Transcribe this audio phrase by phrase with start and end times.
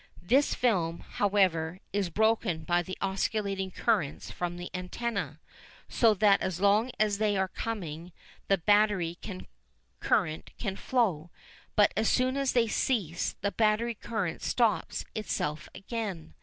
[0.23, 5.39] This film, however, is broken by the oscillating currents from the antenna,
[5.87, 8.11] so that as long as they are coming
[8.47, 9.19] the battery
[10.01, 11.29] current can flow,
[11.75, 16.33] but as soon as they cease the battery current stops itself again.